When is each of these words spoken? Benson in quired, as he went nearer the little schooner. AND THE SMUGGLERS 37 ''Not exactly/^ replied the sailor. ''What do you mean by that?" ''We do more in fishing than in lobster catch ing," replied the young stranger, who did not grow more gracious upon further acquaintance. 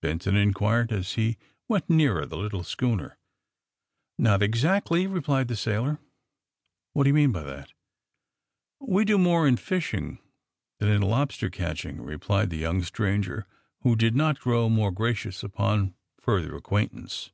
Benson 0.00 0.36
in 0.36 0.52
quired, 0.54 0.92
as 0.92 1.14
he 1.14 1.36
went 1.66 1.90
nearer 1.90 2.24
the 2.24 2.36
little 2.36 2.62
schooner. 2.62 3.18
AND 4.16 4.26
THE 4.26 4.30
SMUGGLERS 4.30 4.60
37 4.62 4.80
''Not 4.86 5.10
exactly/^ 5.10 5.12
replied 5.12 5.48
the 5.48 5.56
sailor. 5.56 5.98
''What 6.94 7.02
do 7.02 7.10
you 7.10 7.14
mean 7.14 7.32
by 7.32 7.42
that?" 7.42 7.72
''We 8.94 9.04
do 9.04 9.18
more 9.18 9.48
in 9.48 9.56
fishing 9.56 10.20
than 10.78 10.88
in 10.88 11.02
lobster 11.02 11.50
catch 11.50 11.84
ing," 11.84 12.00
replied 12.00 12.50
the 12.50 12.58
young 12.62 12.84
stranger, 12.84 13.44
who 13.80 13.96
did 13.96 14.14
not 14.14 14.38
grow 14.38 14.68
more 14.68 14.92
gracious 14.92 15.42
upon 15.42 15.94
further 16.20 16.54
acquaintance. 16.54 17.32